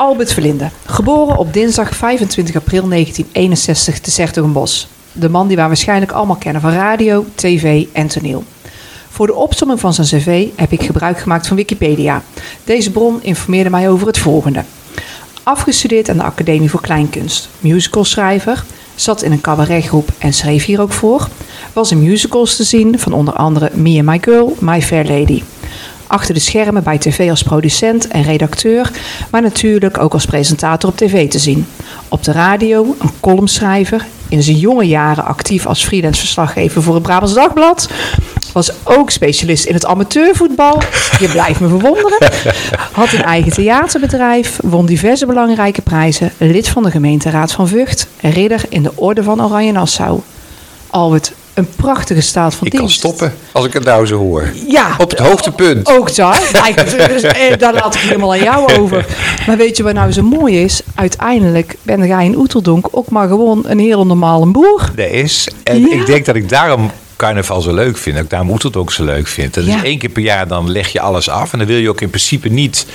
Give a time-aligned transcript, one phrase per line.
[0.00, 4.88] Albert Verlinde, geboren op dinsdag 25 april 1961 te Zertogenbos.
[5.12, 8.44] De man die we waarschijnlijk allemaal kennen van radio, tv en toneel.
[9.10, 12.22] Voor de opsomming van zijn cv heb ik gebruik gemaakt van Wikipedia.
[12.64, 14.64] Deze bron informeerde mij over het volgende.
[15.42, 18.64] Afgestudeerd aan de Academie voor Kleinkunst, musicalschrijver,
[18.94, 21.28] zat in een cabaretgroep en schreef hier ook voor.
[21.72, 25.42] Was in musicals te zien van onder andere Me and My Girl, My Fair Lady.
[26.10, 28.90] Achter de schermen bij tv als producent en redacteur,
[29.30, 31.66] maar natuurlijk ook als presentator op tv te zien.
[32.08, 37.02] Op de radio een columnschrijver, in zijn jonge jaren actief als freelance verslaggever voor het
[37.02, 37.88] Brabants Dagblad.
[38.52, 40.82] Was ook specialist in het amateurvoetbal.
[41.18, 42.18] Je blijft me verwonderen.
[42.92, 44.58] Had een eigen theaterbedrijf.
[44.62, 46.32] Won diverse belangrijke prijzen.
[46.36, 48.06] Lid van de gemeenteraad van Vught.
[48.20, 50.20] Ridder in de Orde van Oranje Nassau.
[50.90, 53.00] Albert, een prachtige staat van Ik dienst.
[53.00, 54.52] kan stoppen als ik het nou zo hoor.
[54.68, 54.94] Ja.
[54.98, 55.88] Op het hoogtepunt.
[55.88, 56.40] Ook daar.
[57.08, 59.06] Dus, eh, Daar laat ik helemaal aan jou over.
[59.46, 60.80] Maar weet je wat nou zo mooi is?
[60.94, 64.90] Uiteindelijk ben jij in Oeteldonk ook maar gewoon een hele normale boer.
[64.94, 65.48] Dat is.
[65.64, 65.92] En Ja.
[65.92, 68.14] ik denk dat ik daarom carnaval zo leuk vind.
[68.14, 69.54] Dat ik daarom Oeteldonk ook zo leuk vind.
[69.54, 69.76] Dat Ja.
[69.76, 71.52] is één keer per jaar, dan leg je alles af.
[71.52, 72.86] En dan wil je ook in principe niet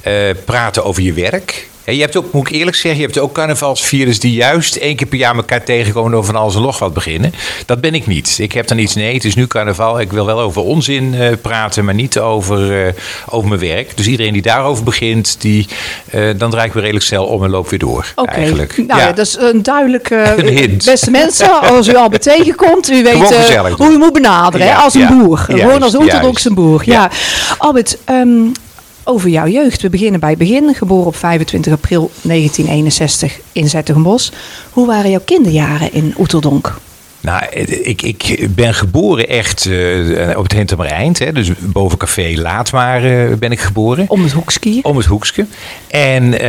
[0.00, 0.12] eh,
[0.44, 1.68] praten over je werk.
[1.90, 4.96] En je hebt ook, moet ik eerlijk zeggen, je hebt ook carnavalsvirus die juist één
[4.96, 7.32] keer per jaar elkaar tegenkomen over van alles en nog wat beginnen.
[7.66, 8.36] Dat ben ik niet.
[8.40, 10.00] Ik heb dan iets, nee, het is nu carnaval.
[10.00, 12.92] Ik wil wel over onzin eh, praten, maar niet over, eh,
[13.28, 13.96] over mijn werk.
[13.96, 15.66] Dus iedereen die daarover begint, die,
[16.10, 18.12] eh, dan draai ik weer redelijk snel om en loop weer door.
[18.14, 19.12] Oké, nou ja.
[19.12, 20.34] dat is een duidelijke...
[20.36, 20.84] Een hint.
[20.84, 24.66] Beste mensen, als u Albert tegenkomt, u weet hoe u moet benaderen.
[24.66, 25.38] hè, als een boer.
[25.38, 26.54] Gewoon als orthodoxe juist.
[26.54, 26.82] boer.
[26.84, 26.92] Ja.
[26.92, 27.10] Ja.
[27.58, 28.46] Albert, ehm,
[29.10, 29.82] over jouw jeugd.
[29.82, 30.74] We beginnen bij het begin.
[30.74, 34.32] Geboren op 25 april 1961 in Zettergenbos.
[34.70, 36.78] Hoe waren jouw kinderjaren in Oeteldonk?
[37.20, 37.42] Nou,
[37.82, 41.18] ik, ik ben geboren echt eh, op het Hintermereind.
[41.18, 44.04] Hè, dus boven café Laatmaar eh, ben ik geboren.
[44.08, 44.84] Om het hoekskiën?
[44.84, 45.46] Om het hoekske.
[45.88, 46.40] En eh,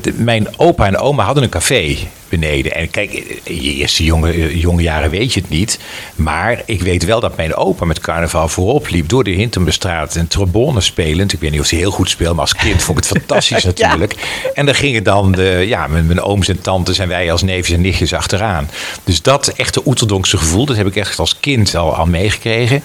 [0.00, 1.96] de- mijn opa en oma hadden een café
[2.28, 2.74] beneden.
[2.74, 5.78] En kijk, in je eerste jonge, eh, jonge jaren weet je het niet.
[6.14, 10.28] Maar ik weet wel dat mijn opa met carnaval voorop liep door de Hintermestraat en
[10.28, 11.32] trombone spelend.
[11.32, 13.62] Ik weet niet of hij heel goed speelde, maar als kind vond ik het fantastisch
[13.62, 13.66] Ja.
[13.68, 14.14] natuurlijk.
[14.54, 17.76] En dan gingen dan de, ja, mijn, mijn ooms en tantes en wij als neefjes
[17.76, 18.70] en nichtjes achteraan.
[19.04, 22.82] Dus dat echte Oeterdonkse gevoel, dat heb ik echt als kind al, al meegekregen.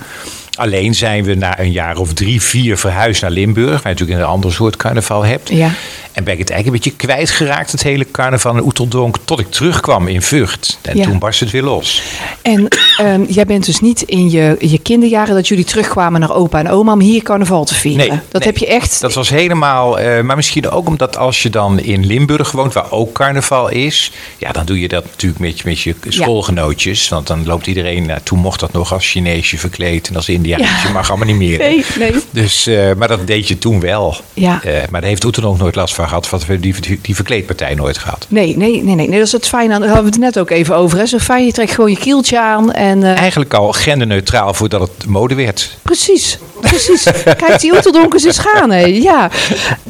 [0.55, 3.69] Alleen zijn we na een jaar of drie, vier verhuisd naar Limburg.
[3.69, 5.49] Waar je natuurlijk een ander soort carnaval hebt.
[5.49, 5.71] Ja.
[6.13, 9.15] En ben ik het eigenlijk een beetje kwijtgeraakt, het hele carnaval in Oeteldonk.
[9.25, 10.77] Tot ik terugkwam in Vught.
[10.81, 11.03] En Ja.
[11.03, 12.01] toen barst het weer los.
[12.41, 12.67] En
[12.97, 16.69] ehm, jij bent dus niet in je, je kinderjaren dat jullie terugkwamen naar opa en
[16.69, 18.07] oma om hier carnaval te vieren.
[18.07, 18.49] Nee, dat nee.
[18.51, 19.01] heb je echt.
[19.01, 22.91] Dat was helemaal, eh, maar misschien ook omdat als je dan in Limburg woont, waar
[22.91, 25.95] ook carnaval is, ja, dan doe je dat natuurlijk met, je- met je
[26.35, 27.09] schoolgenootjes.
[27.09, 30.87] Want dan loopt iedereen, nou, toen mocht dat nog als Chineesje verkleed en als Indiaantje,
[30.87, 30.93] Ja.
[30.93, 31.57] mag allemaal niet meer.
[31.57, 32.13] Nee, nee.
[32.31, 34.15] Dus, eh, maar dat deed je toen wel.
[34.33, 34.63] Ja.
[34.63, 37.97] Eh, maar daar heeft Oeteldonk nooit last van gehad, want we die, die, verkleedpartij nooit
[37.97, 38.25] gehad.
[38.29, 39.17] Nee, nee, nee, nee, nee.
[39.17, 39.73] Dat is het fijne.
[39.73, 40.97] aan- Daar hadden we het net ook even over.
[40.97, 41.05] Hè.
[41.05, 42.71] Zo fijn, je trekt gewoon je kieltje aan.
[42.71, 45.77] En, eh, Eigenlijk al genderneutraal voordat het mode werd.
[45.81, 47.03] precies, precies.
[47.23, 48.71] Kijk, die Oeteldonkers eens gaan.
[48.71, 48.85] Hè.
[48.85, 49.29] Ja.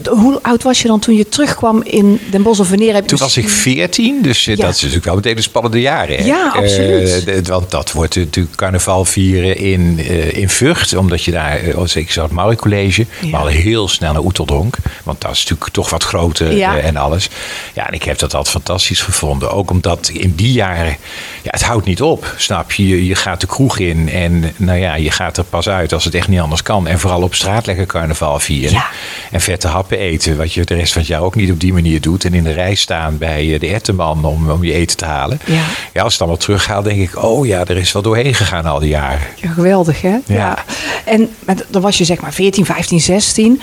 [0.10, 2.60] Hoe oud was je dan toen je terugkwam in Den Bosch?
[2.60, 4.66] Of wanneer heb je Toen was ik 14, dus eh, Ja.
[4.66, 6.18] dat is natuurlijk wel meteen de spannende jaren.
[6.18, 6.24] Hè?
[6.26, 7.26] Ja, absoluut.
[7.26, 10.00] Eh, de- want dat wordt natuurlijk carnaval vieren in,
[10.34, 13.30] in Vught, omdat je daar, als ik zat het Maui College, Ja.
[13.30, 16.78] maar al heel snel naar Oeteldonk, want dat is natuurlijk toch wat groter Ja.
[16.78, 17.30] eh, en alles.
[17.74, 19.52] Ja, en ik heb dat altijd fantastisch gevonden.
[19.52, 20.98] Ook omdat in die jaren,
[21.42, 23.06] ja, het houdt niet op, snap je?
[23.06, 26.16] Je, gaat de kroeg in en nou ja, je gaat er pas uit als het
[26.16, 26.88] echt niet anders kan.
[26.88, 28.72] En vooral op straat lekker carnaval vieren.
[28.72, 28.86] Ja.
[29.32, 31.74] En vette happen eten, wat je de rest van het jaar ook niet op die
[31.74, 32.26] manier doet.
[32.26, 35.40] En in de rij staan bij eh, de ettenman om, om je eten te halen.
[35.46, 35.54] Ja.
[35.94, 38.66] ja, als ik het allemaal terughaal, denk ik, oh ja, er is wel doorheen gegaan
[38.66, 39.20] al die jaren.
[39.36, 40.18] Ja, geweldig, hè?
[40.26, 40.64] Ja.
[41.06, 43.62] En maar dan was je zeg maar 14, 15, 16.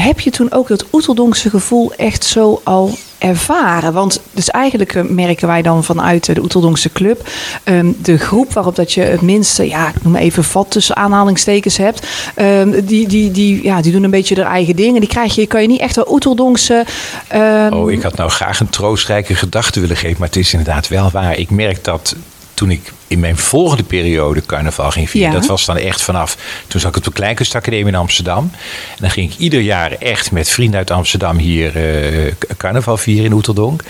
[0.00, 3.92] Heb je toen ook dat Oeteldonkse gevoel echt zo al ervaren?
[3.92, 7.28] Want dus eigenlijk eh, merken wij dan vanuit eh, de Oeteldonkse club...
[7.64, 11.76] ehm, de groep waarop dat je het minste, ja, ik noem even vat tussen aanhalingstekens
[11.76, 12.06] hebt...
[12.34, 14.94] ehm, die, die, die, ja, die doen een beetje hun eigen ding.
[14.94, 16.84] En die krijg je, kan je niet echt wel Oeteldonkse...
[17.28, 20.88] ehm, Oh, ik had nou graag een troostrijke gedachte willen geven, maar het is inderdaad
[20.88, 21.38] wel waar.
[21.38, 22.16] Ik merk dat
[22.54, 25.38] toen ik in mijn volgende periode carnaval ging vieren, Ja.
[25.38, 26.36] dat was dan echt vanaf,
[26.66, 28.50] toen zat ik op de Kleinkunstacademie in Amsterdam.
[28.90, 33.24] En dan ging ik ieder jaar echt met vrienden uit Amsterdam hier eh, carnaval vieren
[33.24, 33.82] in Oeteldonk.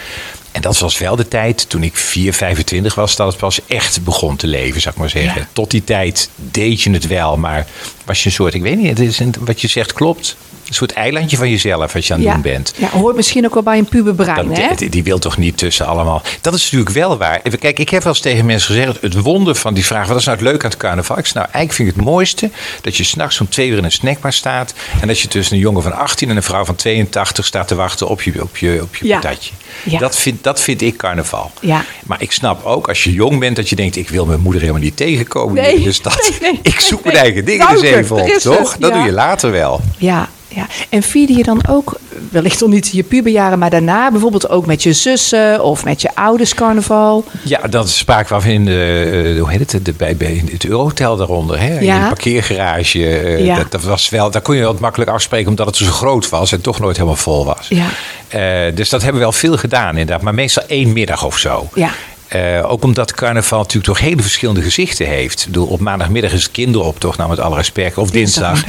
[0.55, 4.05] En dat was wel de tijd toen ik 4, 25 was, dat het pas echt
[4.05, 5.41] begon te leven, zou ik maar zeggen.
[5.41, 5.49] Ja.
[5.53, 7.67] Tot die tijd deed je het wel, maar
[8.05, 10.37] was je een soort, ik weet niet, het is een, wat je zegt klopt.
[10.69, 12.35] Een soort eilandje van jezelf als je aan het ja.
[12.35, 12.75] doen bent.
[12.77, 14.75] Ja, hoort misschien ook wel bij een puberbrein, hè?
[14.75, 16.23] die, die wil toch niet tussen allemaal.
[16.41, 17.41] Dat is natuurlijk wel waar.
[17.59, 20.25] Kijk, ik heb wel eens tegen mensen gezegd: het wonder van die vraag: wat is
[20.25, 21.19] nou het leuk aan het carnaval?
[21.19, 23.85] Ik zeg, nou, eigenlijk vind ik het mooiste dat je s'nachts om twee uur in
[23.85, 24.75] een snackbar staat.
[25.01, 27.75] En dat je tussen een jongen van 18 en een vrouw van 82 staat te
[27.75, 29.19] wachten op je, op je, op je Ja.
[29.19, 29.51] patatje.
[29.85, 29.99] Ja.
[29.99, 31.51] Dat, vind, dat vind ik carnaval.
[31.61, 31.85] Ja.
[32.07, 34.61] Maar ik snap ook als je jong bent dat je denkt: ik wil mijn moeder
[34.61, 35.75] helemaal niet tegenkomen Nee.
[35.77, 36.13] in de stad.
[36.41, 38.77] Nee, nee, ik zoek mijn eigen dingen eens even er op, toch?
[38.77, 39.81] Dat doe je later wel.
[39.99, 40.67] Ja, ja.
[40.89, 41.99] En vierde je dan ook,
[42.31, 46.15] wellicht nog niet je puberjaren, maar daarna bijvoorbeeld ook met je zussen of met je
[46.15, 47.25] ouders carnaval?
[47.43, 50.65] Ja, dat spraken we af in de, eh, hoe heet het, de, bij, bij het
[50.65, 51.61] Eurohotel daaronder.
[51.61, 51.79] Hè?
[51.79, 52.01] In Ja.
[52.03, 53.07] de parkeergarage.
[53.19, 53.57] eh, Ja.
[53.57, 56.53] dat, dat was wel, daar kon je wat makkelijk afspreken omdat het zo groot was
[56.53, 57.67] en toch nooit helemaal vol was.
[57.69, 57.87] Ja.
[58.29, 61.69] Eh, dus dat hebben we wel veel gedaan inderdaad, maar meestal één middag of zo.
[61.75, 61.91] Ja.
[62.35, 65.41] Eh, ook omdat carnaval natuurlijk toch hele verschillende gezichten heeft.
[65.41, 67.99] Ik bedoel, op maandagmiddag is het kinderoptocht, nou met alle respect.
[67.99, 68.65] Of dinsdag.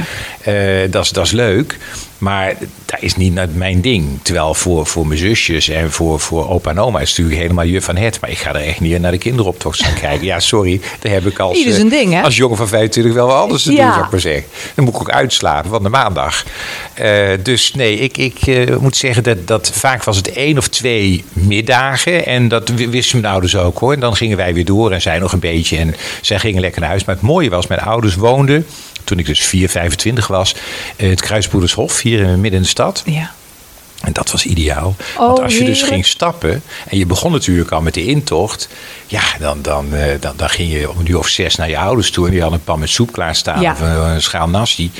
[0.90, 1.78] Dat is- dat is leuk.
[2.18, 2.54] Maar
[2.84, 4.18] dat is niet mijn ding.
[4.22, 7.66] Terwijl voor, voor mijn zusjes en voor, voor opa en oma is het natuurlijk helemaal
[7.66, 8.20] juf van het.
[8.20, 10.26] Maar ik ga er echt niet naar de kinderoptocht staan kijken.
[10.26, 10.80] Ja, sorry.
[11.00, 12.22] Daar heb ik als, zijn eh, ding, hè?
[12.22, 13.82] als jongen van 25 wel wat anders te Ja.
[13.84, 14.44] doen, zou ik maar zeggen.
[14.74, 16.44] Dan moet ik ook uitslapen van de maandag.
[16.94, 20.68] Eh, dus nee, ik, ik eh, moet zeggen dat, dat vaak was het één of
[20.68, 22.26] twee middagen.
[22.26, 23.92] En dat wisten mijn ouders ook hoor.
[23.92, 25.76] En dan gingen wij weer door en zij nog een beetje.
[25.76, 27.04] En zij gingen lekker naar huis.
[27.04, 28.66] Maar het mooie was, mijn ouders woonden,
[29.06, 30.54] toen ik dus 4, 25 was,
[30.96, 33.02] eh, het Kruisbroedershof hier in midden in de stad.
[33.06, 33.34] Ja.
[34.02, 34.94] En dat was ideaal.
[35.18, 38.68] Want Oh, als je dus ging stappen en je begon natuurlijk al met de intocht,
[39.06, 41.78] ja, dan, dan, eh, dan, dan ging je om een uur of zes naar je
[41.78, 43.72] ouders toe en die hadden een pan met soep klaarstaan Ja.
[43.72, 44.90] of een, een schaal nasi.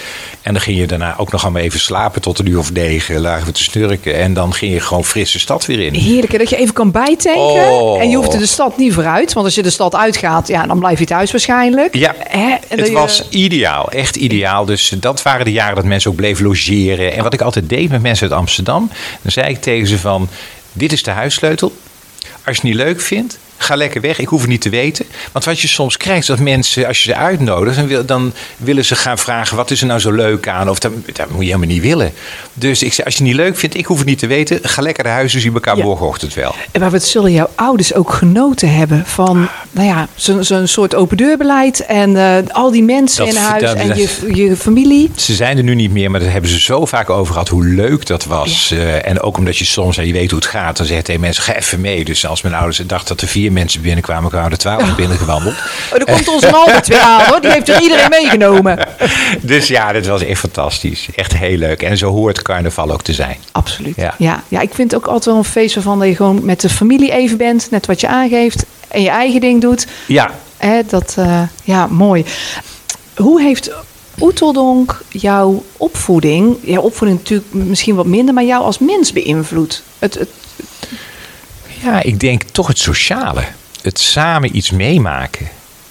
[0.43, 3.21] En dan ging je daarna ook nog allemaal even slapen tot een uur of negen,
[3.21, 5.95] lagen we te snurken en dan ging je gewoon frisse stad weer in.
[5.95, 7.43] Heerlijk hè, dat je even kan bijtanken.
[7.73, 8.01] Oh.
[8.01, 9.33] En je hoeft de stad niet vooruit.
[9.33, 11.95] Want als je de stad uitgaat, ja, dan blijf je thuis waarschijnlijk.
[11.97, 12.55] Ja, Hè?
[12.69, 14.65] Het je- was ideaal, echt ideaal.
[14.65, 17.13] Dus dat waren de jaren dat mensen ook bleven logeren.
[17.13, 18.86] En wat ik altijd deed met mensen uit Amsterdam,
[19.23, 20.29] dan zei ik tegen ze van,
[20.73, 21.77] dit is de huissleutel.
[22.21, 24.19] Als je het niet leuk vindt, ga lekker weg.
[24.19, 25.05] Ik hoef het niet te weten.
[25.33, 28.33] Want wat je soms krijgt, is dat mensen, als je ze uitnodigt, dan, wil, dan
[28.57, 30.69] willen ze gaan vragen, wat is er nou zo leuk aan?
[30.71, 32.13] Of dat, dat moet je helemaal niet willen.
[32.55, 34.59] Dus ik zei, als je het niet leuk vindt, ik hoef het niet te weten.
[34.63, 35.85] Ga lekker naar huis, dus zien elkaar Ja.
[35.85, 36.55] morgenochtend wel.
[36.73, 40.09] En maar wat zullen jouw ouders ook genoten hebben van, nou ja,
[40.41, 44.57] zo'n soort open deurbeleid en eh, al die mensen Dat in huis en je, je
[44.57, 45.11] familie.
[45.17, 47.65] Ze zijn er nu niet meer, maar daar hebben ze zo vaak over gehad hoe
[47.67, 48.71] leuk dat was.
[48.71, 51.03] Eh, en ook omdat je soms, en je weet hoe het gaat, dan zeg je
[51.03, 52.05] tegen mensen, ga even mee.
[52.05, 55.55] Dus als mijn ouders dachten dat er vier mensen binnenkwamen, kwamen er twaalf binnengewandeld.
[55.93, 58.79] Oh, daar komt onze Albert weer aan hoor, die heeft er iedereen meegenomen.
[59.41, 61.09] Dus ja, dit was echt fantastisch.
[61.15, 61.83] Echt heel leuk.
[61.83, 63.37] En zo hoort carnaval ook te zijn.
[63.53, 63.97] Absoluut.
[63.97, 64.15] Ja.
[64.19, 64.43] Ja.
[64.49, 66.69] Ja, ik vind het ook altijd wel een feest waarvan dat je gewoon met de
[66.69, 69.87] familie even bent, net wat je aangeeft en je eigen ding doet.
[70.07, 72.25] Ja, Hè, dat, eh, ja, mooi.
[73.17, 73.71] Hoe heeft
[74.21, 79.83] Oeteldonk jouw opvoeding, jouw opvoeding natuurlijk misschien wat minder, maar jou als mens beïnvloed?
[79.99, 80.29] Het, het,
[81.87, 83.45] ja, ik denk toch het sociale.
[83.83, 85.49] Het samen iets meemaken.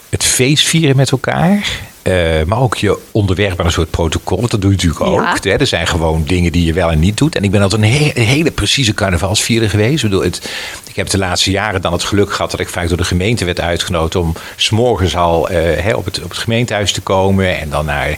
[0.10, 1.68] Het feest vieren met elkaar.
[2.06, 4.42] Eh, maar ook je onderwerpen aan een soort protocol.
[4.48, 5.44] Dat doe je natuurlijk ook.
[5.44, 5.52] Hè?
[5.56, 7.36] Er zijn gewoon dingen die je wel en niet doet.
[7.36, 10.04] En ik ben altijd een, he- een hele precieze carnavalsvierder geweest.
[10.04, 10.50] Ik, bedoel, het,
[10.90, 13.46] ik heb de laatste jaren dan het geluk gehad dat ik vaak door de gemeente
[13.46, 17.60] werd uitgenodigd om s'morgens al eh, hè, op, het, op het gemeentehuis te komen.
[17.60, 18.18] En dan naar eh,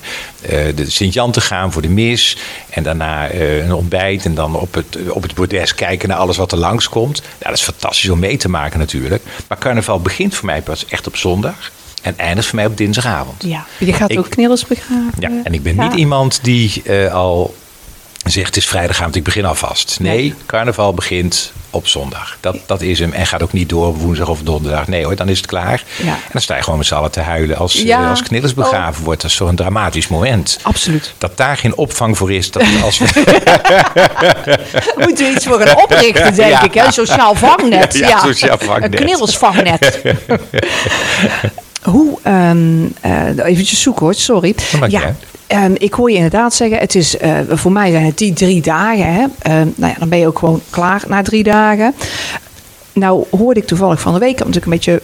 [0.75, 2.37] de Sint-Jan te gaan voor de mis.
[2.69, 4.25] En daarna een ontbijt.
[4.25, 7.21] En dan op het, op het bordes kijken naar alles wat er langskomt.
[7.39, 9.23] Ja, dat is fantastisch om mee te maken natuurlijk.
[9.47, 11.71] Maar carnaval begint voor mij pas echt op zondag.
[12.01, 13.43] En eindigt voor mij op dinsdagavond.
[13.43, 13.65] ja.
[13.77, 15.11] Je gaat Ik- ook knillers begraven.
[15.19, 15.87] Ja, en ik ben Ja.
[15.87, 17.55] niet iemand die eh, al
[18.23, 19.97] zegt het is vrijdagavond, ik begin alvast.
[19.99, 20.33] Nee, Nee.
[20.45, 22.37] carnaval begint op zondag.
[22.39, 23.13] Dat, dat is hem.
[23.13, 24.87] En gaat ook niet door op woensdag of donderdag.
[24.87, 25.83] Nee hoor, dan is het klaar.
[26.03, 26.07] Ja.
[26.13, 28.03] En dan sta je gewoon met z'n allen te huilen als, Ja.
[28.03, 29.21] eh, als Knillers begraven wordt.
[29.21, 30.59] Dat is een dramatisch moment.
[30.61, 31.13] Absoluut.
[31.17, 32.51] Dat daar geen opvang voor is.
[32.51, 33.05] Dat als we,
[35.05, 36.63] Moeten we iets voor gaan oprichten, denk Ja.
[36.63, 36.73] ik.
[36.73, 36.85] Hè?
[36.85, 37.93] Een sociaal vangnet.
[37.97, 38.93] Ja, sociaal vangnet.
[38.93, 40.01] Een knillersvangnet.
[41.89, 44.55] Hoe, ehm eh eventjes zoeken hoor, sorry.
[44.87, 45.15] Ja,
[45.47, 48.61] ehm, ik hoor je inderdaad zeggen, het is, eh, voor mij zijn het die drie
[48.61, 49.13] dagen.
[49.13, 49.25] Hè?
[49.39, 51.93] Ehm, nou ja, dan ben je ook gewoon klaar na drie dagen.
[52.93, 55.01] Nou hoorde ik toevallig van de week, ik heb natuurlijk een beetje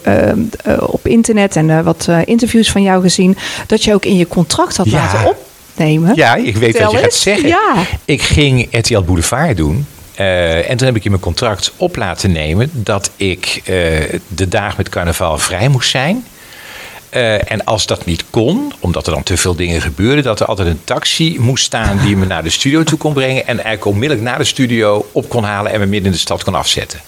[0.63, 3.37] eh, op internet en wat interviews van jou gezien,
[3.67, 4.97] dat je ook in je contract had Ja.
[4.97, 5.35] laten
[5.75, 6.15] opnemen.
[6.15, 7.47] ja, ik weet wat je gaat zeggen.
[7.47, 7.73] Ja.
[8.05, 9.85] Ik ging RTL Boulevard doen.
[10.15, 13.61] En toen heb ik in mijn contract op laten nemen dat ik
[14.27, 16.23] de dagen met carnaval vrij moest zijn.
[17.13, 20.45] Eh, en als dat niet kon, omdat er dan te veel dingen gebeurden, dat er
[20.45, 23.41] altijd een taxi moest staan die me naar de studio toe kon brengen.
[23.41, 26.43] En eigenlijk onmiddellijk naar de studio op kon halen en me midden in de stad
[26.43, 26.99] kon afzetten.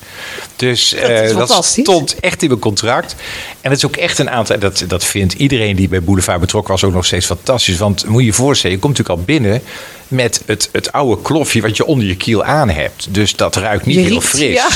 [0.55, 3.15] Dus Dat eh, dat stond echt in mijn contract.
[3.61, 4.59] En het is ook echt een aantal.
[4.59, 7.77] Dat, dat vindt iedereen die bij Boulevard betrokken was ook nog steeds fantastisch.
[7.77, 9.61] Want moet je je voorstellen, je komt natuurlijk al binnen
[10.07, 13.07] met het, het oude klofje wat je onder je kiel aan hebt.
[13.09, 14.53] Dus dat ruikt niet Je heel riekt, fris.
[14.53, 14.67] ja.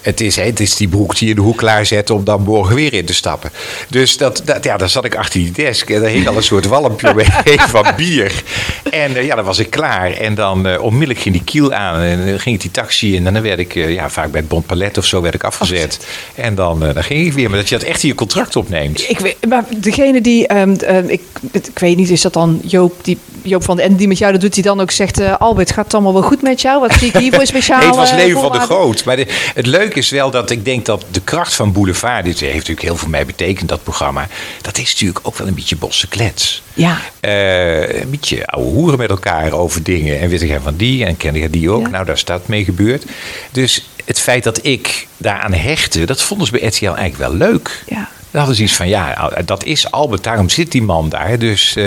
[0.00, 2.42] Het is, hè, het is die broek die je in de hoek klaarzetten om dan
[2.42, 3.50] morgen weer in te stappen.
[3.88, 6.42] Dus dat, dat, ja, dan zat ik achter die desk en daar hing al een
[6.42, 8.42] soort walmpje omheen van bier.
[8.90, 10.12] En eh, ja, dan was ik klaar.
[10.12, 13.26] En dan eh, onmiddellijk ging die kiel aan en dan ging ik die taxi in.
[13.26, 15.44] En dan werd ik eh, ja, vaak bij het Bon Palet of zo werd ik
[15.44, 16.06] afgezet.
[16.34, 17.48] En dan, eh, dan ging ik weer.
[17.50, 19.10] Maar dat je dat echt in je contract opneemt.
[19.10, 22.94] Ik weet, maar degene die, ehm, ehm, ik, ik weet niet, is dat dan Joop,
[23.02, 25.34] die, Joop van de en die met jou dat doet, die dan ook zegt, eh,
[25.38, 26.80] Albert, gaat het allemaal wel goed met jou?
[26.80, 27.76] Wat zie ik hier voor speciaal?
[27.78, 28.58] Nee, het was eh, Leven van de?
[28.58, 29.04] Groot.
[29.04, 32.24] Maar de- het leuke is wel dat ik denk dat de kracht van Boulevard...
[32.24, 34.28] dit heeft natuurlijk heel veel mij betekend, dat programma...
[34.62, 36.62] dat is natuurlijk ook wel een beetje bosse klets.
[36.74, 36.98] Ja.
[37.20, 40.20] Eh, een beetje ouwe hoeren met elkaar over dingen.
[40.20, 41.82] En weet ik van die en ken ik die ook.
[41.82, 41.88] Ja.
[41.88, 43.04] Nou, daar is dat mee gebeurd.
[43.50, 46.06] Dus het feit dat ik daaraan hechtte...
[46.06, 47.82] dat vonden ze bij RTL eigenlijk wel leuk.
[47.86, 48.08] Ja.
[48.30, 51.38] Dan hadden ze iets van, ja, dat is Albert, daarom zit die man daar.
[51.38, 51.84] Dus eh,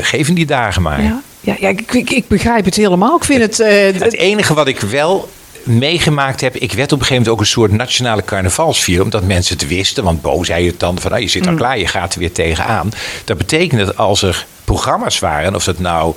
[0.00, 1.02] geef hem die dagen maar.
[1.02, 3.16] Ja, ja, ja ik, ik, ik begrijp het helemaal.
[3.16, 3.60] Ik vind het...
[3.60, 5.28] eh, Het enige wat ik wel
[5.66, 9.58] meegemaakt heb, ik werd op een gegeven moment ook een soort nationale carnavalsvier, omdat mensen
[9.58, 10.04] het wisten.
[10.04, 12.32] Want Bo zei het dan van, nou, je zit al klaar, je gaat er weer
[12.32, 12.90] tegenaan.
[13.24, 16.14] Dat betekent dat als er programma's waren, of dat nou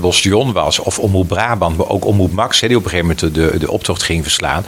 [0.00, 3.34] Bostion was of Omroep Brabant, maar ook Omroep Max, hè, die op een gegeven moment
[3.34, 4.66] de, de optocht ging verslaan.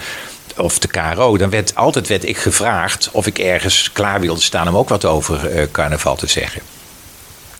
[0.57, 4.69] Of de KRO, dan werd altijd werd ik gevraagd of ik ergens klaar wilde staan
[4.69, 6.63] om ook wat over eh, carnaval te zeggen.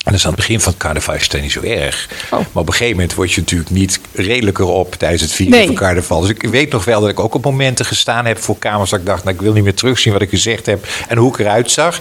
[0.05, 2.09] En dus aan het begin van het carnaval is het niet zo erg.
[2.23, 2.31] Oh.
[2.31, 5.65] Maar op een gegeven moment word je natuurlijk niet redelijker op tijdens het vieren Nee.
[5.65, 6.21] van carnaval.
[6.21, 8.99] Dus ik weet nog wel dat ik ook op momenten gestaan heb voor kamers dat
[8.99, 11.39] ik dacht, nou, ik wil niet meer terugzien wat ik gezegd heb en hoe ik
[11.39, 11.99] eruit zag.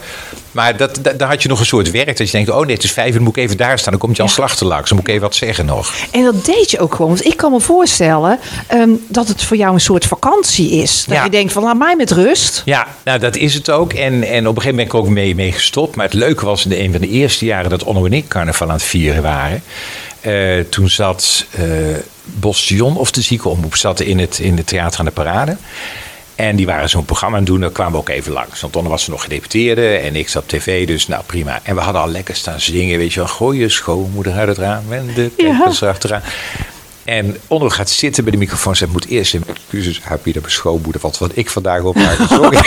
[0.52, 2.74] Maar dat, dat, daar had je nog een soort werk dat je denkt, oh nee,
[2.74, 3.90] het is vijf uur, dan moet ik even daar staan.
[3.92, 4.34] Dan komt je aan Ja.
[4.34, 5.94] slag te langs, dan moet ik even wat zeggen nog.
[6.10, 7.10] En dat deed je ook gewoon.
[7.10, 11.04] Want ik kan me voorstellen ehm, dat het voor jou een soort vakantie is.
[11.06, 11.24] Dat Ja.
[11.24, 12.62] je denkt van laat mij met rust.
[12.64, 13.92] Ja, nou dat is het ook.
[13.92, 15.96] En, en op een gegeven moment ben ik ook mee, mee gestopt.
[15.96, 18.28] Maar het leuke was in de, een van de eerste jaren dat Onno en ik
[18.28, 19.62] carnaval aan het vieren waren.
[20.20, 21.64] Eh, toen zat eh
[22.24, 25.56] Bostion of de ziekenomroep zat in het, in het Theater aan de Parade.
[26.40, 28.60] En die waren zo'n programma aan het doen, daar kwamen we ook even langs.
[28.60, 31.60] Want Onno was er nog gedeputeerde en ik zat op tv, dus nou prima.
[31.62, 33.28] En we hadden al lekker staan zingen, weet je wel.
[33.28, 35.44] Gooi je schoonmoeder uit het raam en de Ja.
[35.56, 36.22] kijkers erachteraan.
[37.04, 41.00] En Onno gaat zitten bij de microfoon zegt, moet eerst een excuses aanbieden bij schoonmoeder.
[41.00, 41.96] Wat, wat ik vandaag op
[42.28, 42.58] Sorry.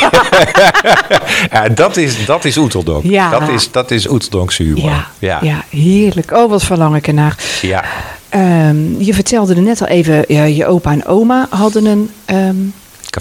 [1.51, 3.03] ja, dat is, dat is Oeteldonk.
[3.03, 3.29] Ja.
[3.39, 4.83] Dat is, dat is Oeteldonkse humor.
[4.83, 5.39] Ja, ja.
[5.41, 5.63] ja.
[5.69, 6.31] heerlijk.
[6.31, 7.37] Oh, wat verlang ik ernaar.
[7.61, 7.83] Ja.
[8.29, 12.55] Ehm, je vertelde er net al even, ja, je opa en oma hadden een ehm,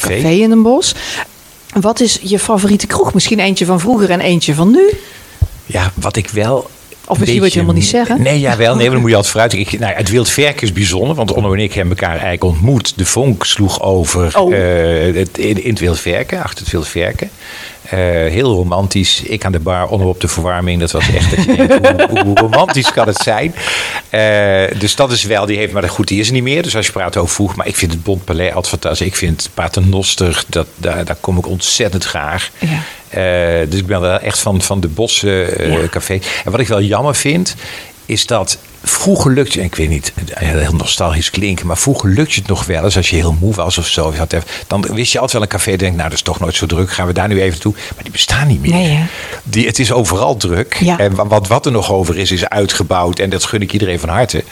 [0.00, 0.14] Café.
[0.14, 0.94] café in een bos.
[1.80, 3.14] Wat is je favoriete kroeg?
[3.14, 4.90] Misschien eentje van vroeger en eentje van nu?
[5.66, 6.70] Ja, wat ik wel.
[7.06, 8.22] Of misschien wil je het helemaal niet zeggen?
[8.22, 8.74] Nee, ja, wel.
[8.74, 9.52] Nee, maar dan moet je altijd vooruit.
[9.52, 12.92] Ik, nou, het Wild Verk is bijzonder, want Onno en ik hebben elkaar eigenlijk ontmoet.
[12.96, 14.54] De vonk sloeg over Oh.
[14.54, 17.30] eh, het, in, in het Wild Verken, achter het Wild Verken.
[17.92, 17.98] Eh,
[18.30, 19.22] heel romantisch.
[19.22, 20.80] Ik aan de bar, Onno op de verwarming.
[20.80, 23.54] Dat was echt dat je denkt, hoe, hoe romantisch kan het zijn?
[24.08, 26.62] Eh, dus dat is wel, die heeft, maar goed, die is er niet meer.
[26.62, 29.06] Dus als je praat over vroeg, maar ik vind het Bont Palais altijd fantastisch.
[29.06, 32.50] Ik vind Paternoster, dat, daar, daar kom ik ontzettend graag.
[32.58, 32.68] Ja.
[33.08, 35.88] Eh, dus ik ben wel echt van, van de Bossen Ja.
[35.88, 36.18] Café.
[36.44, 37.54] En wat ik wel jammer vind,
[38.06, 42.48] is dat vroeger lukte, en ik weet niet, heel nostalgisch klinken, maar vroeger lukte het
[42.48, 44.12] nog wel eens als je heel moe was of zo.
[44.12, 46.40] je had even- Dan wist je altijd wel een café, denk nou dat is toch
[46.40, 47.72] nooit zo druk, gaan we daar nu even toe.
[47.94, 48.70] Maar die bestaan niet meer.
[48.72, 49.04] Nee?
[49.44, 50.76] Die, het is overal druk.
[50.80, 50.98] Ja.
[50.98, 53.18] En wa- wat, wat er nog over is, is uitgebouwd.
[53.18, 54.44] En dat gun ik iedereen van harte.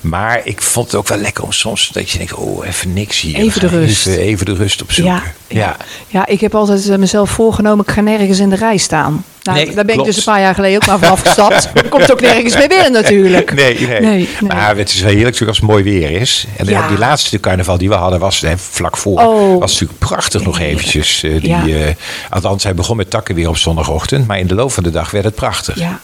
[0.00, 3.20] Maar ik vond het ook wel lekker om soms dat je denkt, oh even niks
[3.20, 3.36] hier.
[3.36, 4.06] Even de rust.
[4.06, 5.14] Even, even de rust opzoeken.
[5.14, 5.76] Ja, ja.
[6.08, 9.24] ja, ik heb altijd eh, mezelf voorgenomen, ik ga nergens in de rij staan.
[9.42, 11.70] Nou, Nee, daar ben ik dus een paar jaar geleden ook maar van afgestapt.
[11.74, 13.54] Er komt ook nergens meer binnen natuurlijk.
[13.54, 14.00] Nee, nee.
[14.00, 14.28] Nee, nee.
[14.48, 16.46] Maar het is wel heerlijk natuurlijk als het mooi weer is.
[16.56, 16.88] En Ja.
[16.88, 19.20] die laatste carnaval die we hadden was hè, vlak voor.
[19.20, 19.60] Oh.
[19.60, 21.22] Was natuurlijk prachtig nog eventjes.
[21.22, 21.66] eh, die, Ja.
[21.66, 21.94] eh,
[22.30, 24.26] althans, hij begon met takken weer op zondagochtend.
[24.26, 25.78] Maar in de loop van de dag werd het prachtig.
[25.78, 26.00] Ja,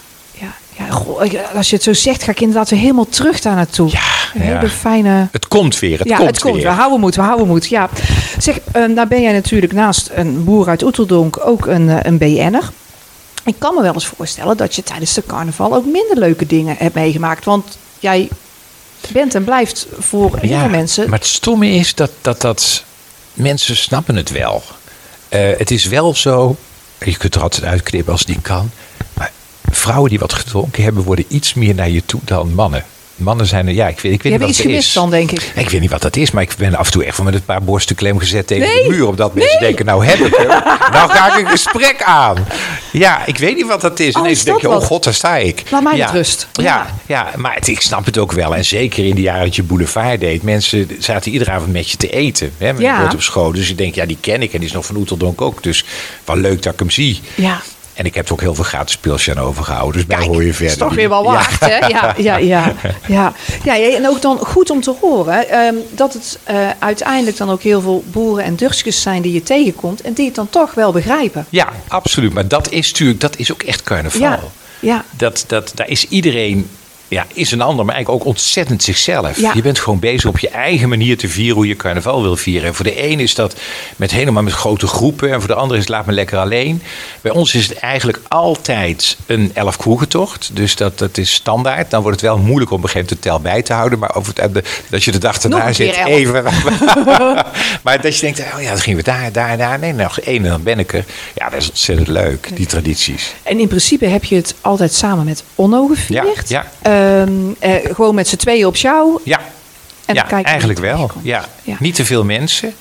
[0.79, 1.21] ja, goh,
[1.55, 3.91] als je het zo zegt, ga ik inderdaad weer helemaal terug daar naartoe.
[3.91, 4.01] Ja,
[4.35, 4.69] Een hele ja.
[4.69, 5.29] fijne...
[5.33, 5.99] Het komt weer.
[5.99, 6.55] Het ja, komt het komt.
[6.55, 6.63] weer.
[6.65, 7.69] We houden moed, we houden moed.
[7.69, 7.89] Ja.
[8.39, 12.71] Zeg, eh, nou ben jij natuurlijk naast een boer uit Oeteldonk ook een, een BN'er.
[13.49, 16.77] Ik kan me wel eens voorstellen dat je tijdens de carnaval ook minder leuke dingen
[16.79, 17.45] hebt meegemaakt.
[17.45, 18.29] Want jij
[19.13, 21.11] bent en blijft voor heel veel mensen...
[21.11, 22.85] Maar het stomme is dat, dat, dat
[23.33, 24.63] mensen snappen het wel.
[25.29, 26.57] Eh, het is wel zo,
[27.05, 28.71] je kunt er altijd uitknippen als niet kan.
[29.13, 29.33] Maar
[29.71, 32.85] vrouwen die wat gedronken hebben, worden iets meer naar je toe dan mannen.
[33.19, 34.93] Mannen zijn er, ja, ik weet, ik weet Je niet wat iets het gemist is.
[34.95, 35.53] dan, denk ik.
[35.55, 37.35] Ik weet niet wat dat is, maar ik ben af en toe echt van met
[37.35, 39.07] een paar borsten klem gezet tegen Nee, de muur.
[39.09, 40.47] Omdat mensen denken, nou heb ik hem.
[40.95, 42.47] nou ga ik een gesprek aan.
[42.93, 44.15] Ja, ik weet niet wat dat is.
[44.15, 44.85] Oh, Ineens denk je, oh wat?
[44.85, 45.63] god, daar sta ik.
[45.71, 46.05] Laat mij ja.
[46.05, 46.49] met rust.
[46.53, 46.87] Ja, Ja.
[47.07, 48.55] ja, maar het- ik snap het ook wel.
[48.57, 50.43] En zeker in de jaren dat je boulevard deed.
[50.43, 52.53] Mensen zaten iedere avond met je te eten.
[52.59, 53.11] Hè, met Ja.
[53.15, 53.53] op school.
[53.53, 54.53] Dus ik denk, ja, die ken ik.
[54.53, 55.63] En die is nog van Oeteldonk ook.
[55.63, 55.85] Dus
[56.25, 57.21] wel leuk dat ik hem zie.
[57.35, 57.61] Ja.
[57.99, 59.93] En ik heb er ook heel veel gratis pilsje aan overgehouden.
[59.93, 60.73] Dus Kijk, daar hoor je verder.
[60.73, 61.33] is toch weer wel Ja.
[61.33, 61.87] waard, hè?
[61.95, 62.73] Ja, ja, ja.
[63.07, 63.33] ja.
[63.65, 67.63] ja en ook dan goed om te horen ehm, dat het eh, uiteindelijk dan ook
[67.63, 70.93] heel veel boeren en Dutchkes zijn die je tegenkomt en die het dan toch wel
[70.93, 71.47] begrijpen.
[71.49, 72.33] Ja, absoluut.
[72.33, 74.21] Maar dat is natuurlijk, dat is ook echt carnaval.
[74.21, 74.41] Ja,
[74.81, 75.05] ja.
[75.17, 76.71] Dat, dat, daar is iedereen,
[77.09, 79.41] ja, is een ander, maar eigenlijk ook ontzettend zichzelf.
[79.41, 79.53] Ja.
[79.55, 82.69] Je bent gewoon bezig op je eigen manier te vieren hoe je carnaval wil vieren.
[82.69, 83.57] En voor de een is dat
[83.97, 85.33] met helemaal met grote groepen.
[85.33, 86.83] En voor de ander is het laat me lekker alleen.
[87.21, 90.51] Bij ons is het eigenlijk altijd een elf kroegentocht.
[90.53, 91.91] Dus dat, dat is standaard.
[91.91, 93.99] Dan wordt het wel moeilijk om op een gegeven moment de tel bij te houden.
[93.99, 96.09] Maar over het, dat je de dag erna zit elf.
[96.09, 96.45] even.
[97.85, 99.79] maar dat je denkt, oh ja, dan gingen we daar, daar, daar.
[99.79, 101.05] Nee, nog één en dan ben ik er.
[101.35, 103.35] Ja, dat is ontzettend leuk, die tradities.
[103.43, 106.49] En in principe heb je het altijd samen met Onno gevierd.
[106.49, 106.67] Ja,
[106.99, 109.21] Ehm, eh, gewoon met z'n tweeën op jou.
[109.25, 109.41] Ja,
[110.07, 111.11] En ja eigenlijk wel.
[111.23, 111.45] Ja.
[111.63, 111.77] Ja.
[111.79, 112.75] Niet te veel mensen.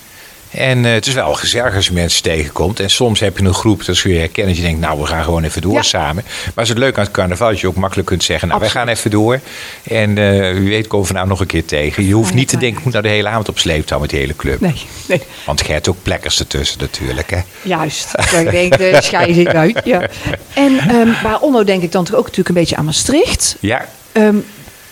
[0.52, 2.80] En eh, het is wel gezellig als je mensen tegenkomt.
[2.80, 5.06] En soms heb je een groep, dat zul je herkennen, dat je denkt, nou, we
[5.06, 5.82] gaan gewoon even door Ja.
[5.82, 6.24] samen.
[6.26, 8.60] Maar het is het leuk aan het carnaval, dat je ook makkelijk kunt zeggen, nou,
[8.60, 8.88] wij Absoluut.
[8.90, 9.40] gaan even door.
[9.84, 12.06] En eh wie weet komen we nou nog een keer tegen.
[12.06, 14.20] Je hoeft niet te denken, ik moet nou de hele avond op sleeptouw met die
[14.20, 14.60] hele club.
[14.60, 15.22] Nee, nee.
[15.46, 17.40] Want je hebt ook plekkers ertussen natuurlijk, hè.
[17.62, 18.14] Juist.
[18.42, 19.82] Ik denk, de scheiding uit.
[19.84, 20.08] Ja.
[20.54, 20.76] En
[21.24, 23.56] bij Onno denk ik dan toch ook natuurlijk een beetje aan Maastricht.
[23.60, 23.86] Ja,
[24.18, 24.38] Ehm,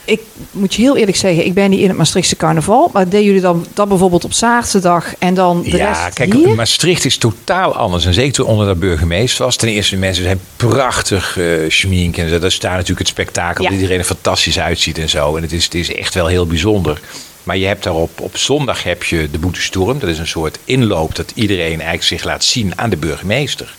[0.06, 2.90] ik moet je heel eerlijk zeggen, ik ben niet in het Maastrichtse carnaval.
[2.94, 6.56] Maar deden jullie dan dat bijvoorbeeld op zaterdag en dan de ja, rest kijk, hier?
[6.56, 8.06] Maastricht is totaal anders.
[8.06, 9.56] En zeker onder de burgemeester was.
[9.56, 12.18] Ten eerste, de mensen zijn prachtig eh schmink.
[12.18, 13.70] En daar staat natuurlijk het spektakel Ja.
[13.70, 15.36] dat iedereen er fantastisch uitziet en zo.
[15.36, 17.00] En het is, het is echt wel heel bijzonder.
[17.44, 20.00] Maar je hebt daarop, op zondag heb je de Boetestorm.
[20.00, 23.76] Dat is een soort inloop dat iedereen eigenlijk zich laat zien aan de burgemeester.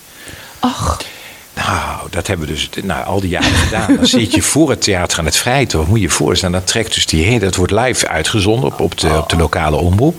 [0.59, 1.00] Ach,
[1.56, 3.96] Nou, dat hebben we dus nou, al die jaren gedaan.
[3.96, 5.86] Dan zit je voor het theater aan het Vrijthof.
[5.86, 6.54] Moet je voorstellen.
[6.54, 7.38] Dan trekt dus die hele...
[7.38, 10.16] Dat wordt live uitgezonden op, op, de, op de lokale omroep.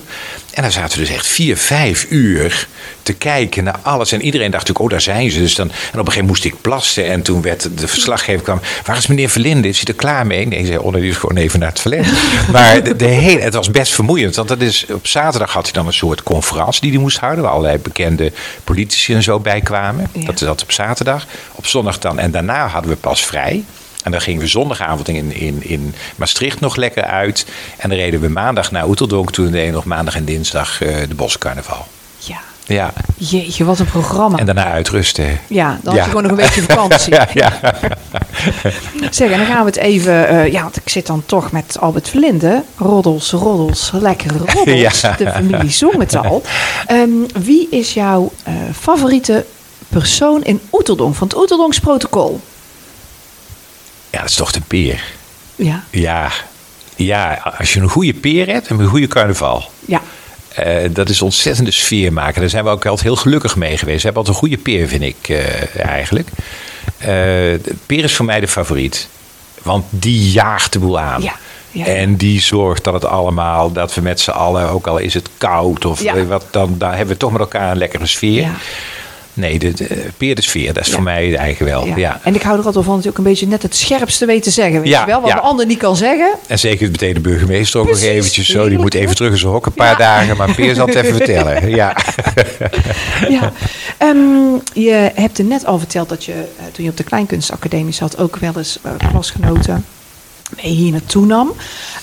[0.57, 2.67] En dan zaten we dus echt vier, vijf uur
[3.03, 4.11] te kijken naar alles.
[4.11, 5.39] En iedereen dacht natuurlijk, oh, daar zijn ze.
[5.39, 7.05] Dus dan, en op een gegeven moment moest ik plassen.
[7.05, 8.59] En toen werd de verslaggever kwam.
[8.85, 9.67] Waar is meneer Verlinde?
[9.67, 10.47] Is hij er klaar mee?
[10.47, 12.13] Nee, zei, oh, die is gewoon even naar het verleden.
[12.51, 14.35] maar de, de hele, het was best vermoeiend.
[14.35, 17.43] Want dat is, op zaterdag had hij dan een soort conferentie die hij moest houden.
[17.43, 18.31] Waar allerlei bekende
[18.63, 20.09] politici en zo bij kwamen.
[20.13, 20.25] Ja.
[20.25, 21.26] Dat is dat op zaterdag.
[21.55, 22.19] Op zondag dan.
[22.19, 23.63] En daarna hadden we pas vrij.
[24.03, 27.45] En dan gingen we zondagavond in, in, in Maastricht nog lekker uit.
[27.77, 29.31] En dan reden we maandag naar Oeteldonk.
[29.31, 31.87] Toen deden we nog maandag en dinsdag eh, de boscarnaval.
[32.17, 32.37] ja.
[32.69, 34.37] Ja, Jeetje, wat een programma.
[34.37, 35.39] en daarna uitrusten.
[35.47, 35.99] ja, dan Ja.
[36.01, 37.13] had je gewoon nog een beetje vakantie.
[37.33, 37.59] Ja.
[39.11, 40.27] Zeg, en dan gaan we het even...
[40.27, 42.63] eh, ja, want ik zit dan toch met Albert Verlinde.
[42.77, 45.01] Roddels, roddels, lekkere roddels.
[45.01, 45.15] Ja.
[45.17, 46.41] De familie zong het al.
[46.87, 47.09] Ehm,
[47.41, 49.45] wie is jouw eh, favoriete
[49.89, 51.15] persoon in Oeteldonk?
[51.15, 52.41] Van het Oeteldonks protocol?
[54.09, 55.03] ja, dat is toch de peer.
[55.55, 56.31] Ja, Ja.
[56.95, 59.69] ja, als je een goede peer hebt, en een goede carnaval.
[59.85, 60.01] ja.
[60.53, 62.41] Eh, dat is ontzettende sfeer maken.
[62.41, 63.97] Daar zijn we ook altijd heel gelukkig mee geweest.
[63.97, 66.29] We hebben altijd een goede peer, vind ik eh, eigenlijk.
[66.99, 69.07] De peer is voor mij de favoriet.
[69.63, 71.21] Want die jaagt de boel aan.
[71.21, 71.33] Ja,
[71.71, 71.85] ja.
[71.85, 75.29] En die zorgt dat het allemaal, dat we met z'n allen, ook al is het
[75.37, 76.25] koud of Ja.
[76.25, 78.49] wat, dan daar hebben we toch met elkaar een lekkere sfeer.
[79.37, 80.93] Nee, de, de peer de sfeer, dat is Ja.
[80.95, 81.85] voor mij eigenlijk wel.
[81.85, 81.95] Ja.
[81.95, 82.19] Ja.
[82.23, 84.43] En ik hou er altijd van dat je ook een beetje net het scherpste weet
[84.43, 84.81] te zeggen.
[84.81, 85.21] Weet Ja, je wel?
[85.21, 86.33] Wat de ander niet kan zeggen.
[86.47, 88.69] En zeker meteen de burgemeester ook nog eventjes zo.
[88.69, 90.37] Die moet even terug in zijn hok een paar dagen.
[90.37, 91.69] Maar Peer zal het even vertellen.
[91.69, 91.95] Ja.
[93.29, 93.51] Ja.
[93.97, 94.17] Ehm,
[94.73, 98.17] je hebt er net al verteld dat je eh, toen je op de Kleinkunstacademie zat
[98.17, 99.85] ook wel eens eh, klasgenoten
[100.63, 101.53] mee hier naartoe nam.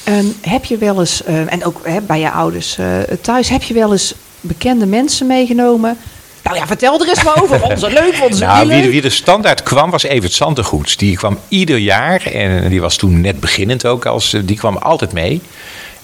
[0.04, 2.86] Ehm, heb je wel eens, eh, en ook hè, bij je ouders eh,
[3.20, 5.96] thuis, heb je wel eens bekende mensen meegenomen?
[6.44, 7.58] Nou ja, vertel er eens maar over.
[7.58, 8.90] Vonden ze leuk, vonden ze Nou, wie, leuk?
[8.90, 10.96] wie er standaard kwam was Evert Sandergoeds.
[10.96, 14.06] Die kwam ieder jaar en die was toen net beginnend ook.
[14.06, 15.40] Als, eh, die kwam altijd mee.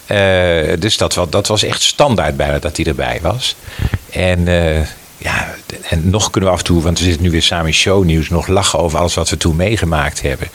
[0.07, 0.19] Eh,
[0.79, 3.57] dus dat, was- dat was echt standaard bijna dat hij erbij was.
[4.11, 4.81] En, eh,
[5.19, 5.55] ja,
[5.89, 8.29] en nog kunnen we af en toe, want we zitten nu weer samen in shownieuws,
[8.29, 10.49] nog lachen over alles wat we toen meegemaakt hebben.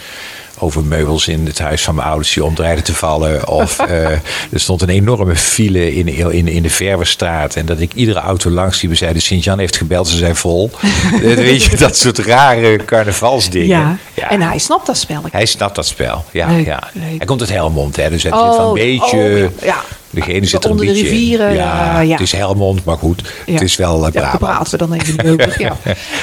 [0.59, 2.43] Over meubels in het huis van mijn ouders die
[2.83, 3.47] te vallen.
[3.47, 4.19] Of eh, er
[4.59, 7.55] stond een enorme file in, in, in de Verwerstraat.
[7.55, 10.71] En dat ik iedere auto langs die zeiden: Sint-Jan heeft gebeld, ze zijn vol.
[11.15, 13.99] Eh, Weet je, dat soort rare carnavalsdingen.
[14.13, 14.29] Ja.
[14.29, 15.21] en hij snapt dat spel.
[15.31, 16.25] Hij snapt dat spel.
[16.31, 16.83] Ja, Leuk, ja.
[16.93, 17.17] leuk.
[17.17, 19.49] Hij komt uit Helmond, hè, dus het Oh, zit van een beetje.
[19.55, 19.83] oh, ja.
[20.15, 21.07] Degene zit er een Onder de beetje.
[21.07, 21.13] in.
[21.13, 22.11] rivieren, Ja, ja, ja.
[22.11, 23.21] het is Helmond, maar goed.
[23.45, 23.53] Ja.
[23.53, 24.39] Het is wel uh, Ja, daar Brabant.
[24.53, 25.55] praten we dan even over.
[25.61, 25.77] Ja.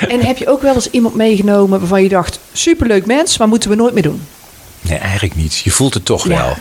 [0.09, 3.71] En heb je ook wel eens iemand meegenomen waarvan je dacht: superleuk mens, maar moeten
[3.71, 4.23] we nooit meer doen?
[4.81, 5.57] Nee, eigenlijk niet.
[5.59, 6.37] Je voelt het toch Ja.
[6.45, 6.57] wel.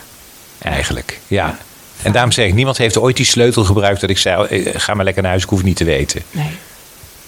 [0.60, 1.58] Eigenlijk, ja.
[2.02, 4.94] En daarom zeg ik, niemand heeft ooit die sleutel gebruikt dat ik zei, eh, ga
[4.94, 6.22] maar lekker naar huis, ik hoef het niet te weten.
[6.32, 6.50] Nee.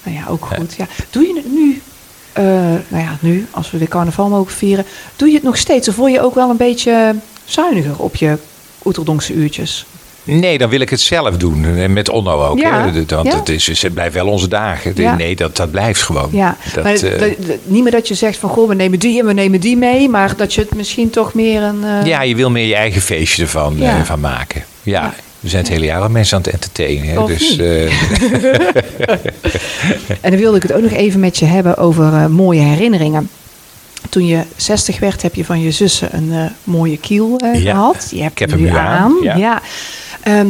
[0.03, 0.73] Nou ja, ook goed.
[0.77, 0.87] Ja.
[1.09, 1.81] Doe je het nu,
[2.33, 2.43] eh,
[2.87, 4.85] nou ja, nu, als we weer carnaval mogen vieren,
[5.15, 5.87] doe je het nog steeds?
[5.87, 8.37] Of word je ook wel een beetje zuiniger op je
[8.85, 9.85] Oeterdonkse uurtjes?
[10.23, 11.65] Nee, dan wil ik het zelf doen.
[11.65, 12.59] En met Onno ook.
[12.59, 13.03] Ja, Hè?
[13.05, 13.35] Want ja.
[13.35, 14.93] het, is, het blijft wel onze dagen.
[14.95, 15.15] Ja.
[15.15, 16.29] Nee, dat, dat blijft gewoon.
[16.31, 19.19] Ja, Dat, maar eh, dat- niet meer dat je zegt van, goh, we nemen die
[19.19, 21.83] en we nemen die mee, maar dat je het misschien toch meer een...
[21.83, 24.63] eh, ja, je wil meer je eigen feestje ervan eh, van maken.
[24.83, 25.13] Ja.
[25.39, 27.07] We zijn het hele jaar al mensen aan het entertainen.
[27.07, 27.25] Hè?
[27.25, 27.57] Dus
[30.21, 33.29] En dan wilde ik het ook nog even met je hebben over mooie herinneringen.
[34.09, 38.07] Toen je 60 werd, heb je van je zussen een mooie kiel eh, Ja, gehad.
[38.11, 38.77] Je hebt ik heb hem nu aan.
[38.87, 39.35] aan, Ja.
[39.35, 39.61] ja.
[40.23, 40.47] Ehm,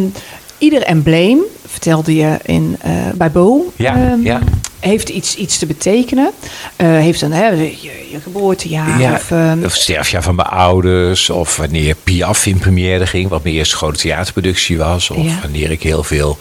[0.57, 4.39] ieder embleem, vertelde je in, eh, bij Bo, Ja, ehm, ja.
[4.79, 6.31] heeft iets, iets te betekenen.
[6.75, 7.71] Eh, heeft een, hè, je,
[8.11, 8.99] je geboortejaar.
[9.01, 11.29] ja, Of, ehm, of sterfjaar van mijn ouders.
[11.29, 13.29] Of wanneer Piaf in première ging.
[13.29, 15.09] Wat mijn eerste grote theaterproductie was.
[15.09, 16.37] Of wanneer ik heel veel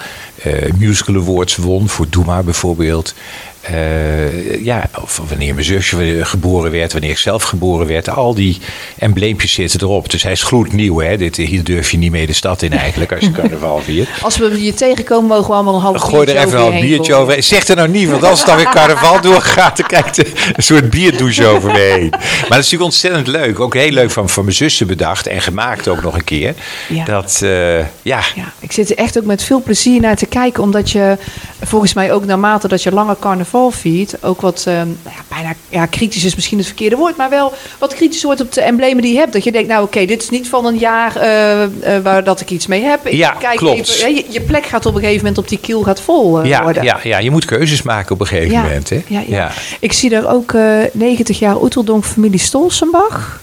[0.78, 1.88] musical awards won.
[1.88, 3.14] Voor Doe maar bijvoorbeeld.
[3.62, 8.08] Eh, ja, of wanneer mijn zusje geboren werd, wanneer ik zelf geboren werd.
[8.08, 8.58] Al die
[8.98, 10.10] embleempjes zitten erop.
[10.10, 11.00] Dus hij is gloednieuw.
[11.00, 11.16] Hè?
[11.16, 14.08] Dit, hier durf je niet mee de stad in eigenlijk als je carnaval viert.
[14.22, 17.42] als we je tegenkomen, mogen we allemaal een half Gooi er even een biertje over.
[17.42, 20.62] Zeg er nou niet, want als het dan weer carnaval doorgaat, dan krijg je een
[20.62, 22.10] soort bierdouche over me heen.
[22.10, 23.60] Maar dat is natuurlijk ontzettend leuk.
[23.60, 26.54] Ook heel leuk van, van mijn zussen bedacht en gemaakt ook nog een keer.
[26.88, 27.04] Ja.
[27.04, 30.62] Dat, eh, ja, Ja, ik zit er echt ook met veel plezier naar te kijken.
[30.62, 31.16] Omdat je
[31.60, 34.24] volgens mij ook naarmate dat je langer carnaval viert...
[34.24, 37.16] ook wat, ehm, nou ja, bijna ja, kritisch is misschien het verkeerde woord...
[37.16, 39.32] maar wel wat kritisch wordt op de emblemen die je hebt.
[39.32, 42.40] Dat je denkt, nou oké, dit is niet van een jaar eh, eh, waar dat
[42.40, 43.06] ik iets mee heb.
[43.06, 43.88] Ik Ja, kijk klopt.
[43.88, 46.48] Even, je, je plek gaat op een gegeven moment op die kiel gaat vol eh,
[46.48, 46.82] ja, worden.
[46.82, 48.88] ja, ja, je moet keuzes maken op een gegeven Ja, moment.
[48.90, 49.02] Hè?
[49.06, 49.50] ja, ja.
[49.80, 53.40] Ik zie daar ook eh 90 jaar Oeteldonk familie Stolsenbach.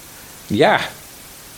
[0.48, 0.80] Ja.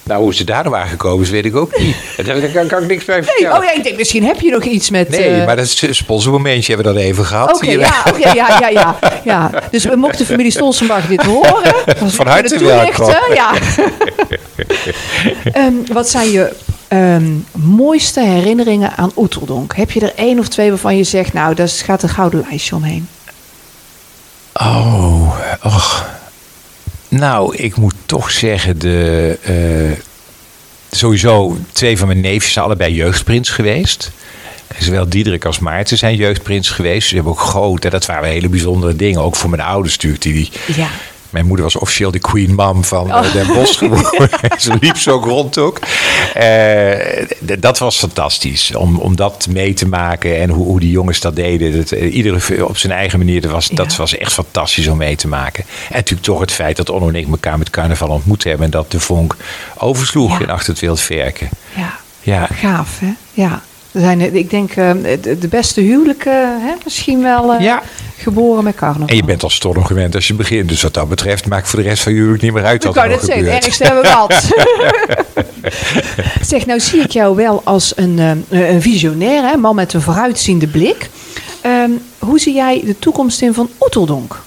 [0.03, 1.95] Nou, hoe ze daar nou aangekomen is, weet ik ook niet.
[2.25, 3.57] Daar kan, kan ik niks bij Nee, vertellen.
[3.57, 5.09] oh ja, ik denk misschien heb je nog iets met...
[5.09, 7.55] Nee, eh, maar dat is een sponsormomentje hebben we dat even gehad.
[7.55, 9.49] Oké, ja, ja, ja, ja, ja.
[9.71, 11.73] Dus we mochten familie Stolzenbach dit horen.
[12.11, 13.13] Van harte welkom.
[13.33, 13.51] Ja.
[15.51, 16.53] Ehm, wat zijn je
[16.87, 19.75] ehm, mooiste herinneringen aan Oeteldonk?
[19.75, 22.75] Heb je er één of twee waarvan je zegt, nou, daar gaat een gouden lijstje
[22.75, 23.07] omheen?
[24.53, 26.05] Oh, och.
[27.11, 29.97] Nou, ik moet toch zeggen, de, eh,
[30.91, 34.11] sowieso twee van mijn neefjes zijn allebei jeugdprins geweest.
[34.79, 37.07] Zowel Diederik als Maarten zijn jeugdprins geweest.
[37.07, 39.21] Ze hebben ook groot, en dat waren hele bijzondere dingen.
[39.21, 40.21] Ook voor mijn ouders natuurlijk.
[40.21, 40.89] Die, Ja.
[41.31, 44.29] Mijn moeder was officieel de queen mom van eh, Den Bosch geworden.
[44.61, 45.79] Ze liep zo rond ook.
[46.33, 47.25] Eh,
[47.59, 48.75] dat was fantastisch.
[48.75, 51.77] Om, om dat mee te maken en hoe, hoe die jongens dat deden.
[51.77, 53.41] Dat, eh, ieder op zijn eigen manier.
[53.41, 55.63] Dat was, dat was echt fantastisch om mee te maken.
[55.89, 58.65] En natuurlijk toch het feit dat Onno en ik elkaar met carnaval ontmoet hebben.
[58.65, 59.35] En dat de vonk
[59.77, 60.39] oversloeg Ja.
[60.45, 61.49] in Achter het Wild Verken.
[61.75, 62.47] Ja, Ja.
[62.53, 63.11] gaaf, hè?
[63.33, 63.61] Ja.
[63.91, 66.73] Er zijn, ik denk, eh, de, beste huwelijken, hè?
[66.83, 67.81] misschien wel eh, Ja.
[68.17, 69.07] geboren met carnaval.
[69.07, 70.69] En je bent al storm gewend als je begint.
[70.69, 72.83] Dus wat dat betreft maakt voor de rest van je huwelijk niet meer uit Ik
[72.83, 74.49] wat kan er het zeggen, het ergste hebben we gehad.
[76.51, 79.57] zeg, nou zie ik jou wel als een, eh, een visionair, hè?
[79.57, 81.09] man met een vooruitziende blik.
[81.61, 84.41] Ehm, hoe zie jij de toekomst in van Oeteldonk?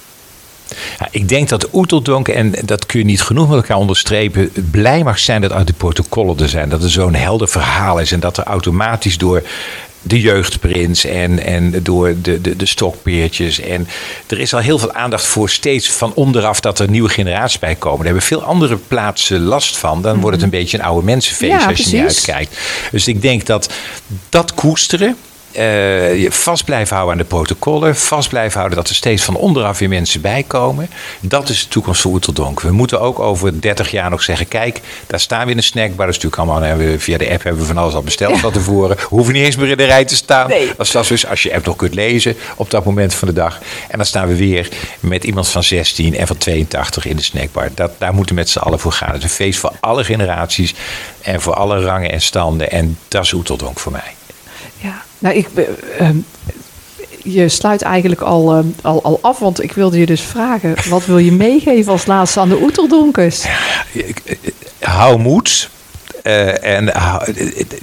[0.98, 5.02] Ja, ik denk dat Oeteldonk, en dat kun je niet genoeg met elkaar onderstrepen, blij
[5.02, 6.68] mag zijn dat uit de protocollen er zijn.
[6.68, 9.42] Dat er zo'n helder verhaal is en dat er automatisch door
[10.06, 13.60] de jeugdprins en, en door de, de, de stokpeertjes.
[13.60, 13.88] En
[14.26, 17.74] er is al heel veel aandacht voor steeds van onderaf dat er nieuwe generaties bij
[17.74, 17.96] komen.
[17.96, 20.02] Daar hebben veel andere plaatsen last van.
[20.02, 22.58] Dan wordt het een beetje een oude mensenfeest Ja, als je niet uitkijkt.
[22.90, 23.72] Dus ik denk dat
[24.28, 25.16] dat koesteren.
[25.54, 27.96] Je vast blijven houden aan de protocollen.
[27.96, 30.90] Vast blijven houden dat er steeds van onderaf weer mensen bij komen.
[31.20, 32.60] Dat is de toekomst voor Oeteldonk.
[32.60, 36.06] We moeten ook over 30 jaar nog zeggen: kijk, daar staan we in een snackbar.
[36.06, 36.98] Dat is natuurlijk allemaal.
[36.98, 38.96] Via de app hebben we van alles al besteld van tevoren.
[38.96, 40.48] We hoeven niet eens meer in de rij te staan.
[40.48, 40.72] Nee.
[40.76, 43.58] Dat dus, als je app nog kunt lezen op dat moment van de dag.
[43.88, 44.68] En dan staan we weer
[45.00, 47.70] met iemand van 16 en van 82 in de snackbar.
[47.74, 49.08] Dat, daar moeten we met z'n allen voor gaan.
[49.08, 50.74] Het is een feest voor alle generaties
[51.20, 52.70] en voor alle rangen en standen.
[52.70, 54.23] En dat is Oeteldonk voor mij.
[55.24, 55.64] Nou, ik, eh,
[55.98, 56.16] ehm,
[57.22, 61.06] je sluit eigenlijk al, ehm, al, al af, want ik wilde je dus vragen: wat
[61.06, 63.44] wil je meegeven als laatste aan de Oeteldonkers?
[63.92, 65.70] Ik- ik- hou moed.
[66.22, 66.92] Eh, en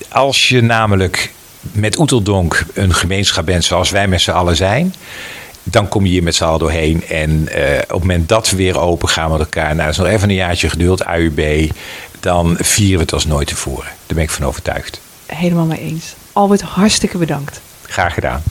[0.10, 1.32] als je namelijk
[1.72, 4.94] met Oeteldonk een gemeenschap bent zoals wij met z'n allen zijn.
[5.64, 7.08] Dan kom je hier met z'n allen doorheen.
[7.08, 9.66] En eh, op het moment dat we weer open gaan met elkaar.
[9.76, 11.72] Nou, dat is nog even een jaartje geduld, AUB.
[12.20, 13.86] Dan vieren we het als nooit tevoren.
[14.06, 15.02] Daar ben ik van overtuigd.
[15.26, 16.14] Helemaal mee eens.
[16.34, 17.62] Albert, hartstikke bedankt.
[17.82, 18.42] Graag gedaan.